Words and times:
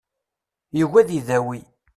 Yugi 0.77 0.97
ad 1.01 1.09
idawi. 1.17 1.61